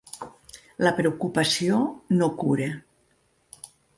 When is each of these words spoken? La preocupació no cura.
La 0.87 0.93
preocupació 0.99 1.83
no 2.21 2.31
cura. 2.41 2.73